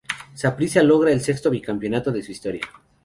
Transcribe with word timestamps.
Saprissa 0.41 0.81
logra 0.81 1.11
el 1.11 1.21
sexto 1.21 1.51
bicampeonato 1.51 2.11
de 2.11 2.23
su 2.23 2.31
historia. 2.31 2.63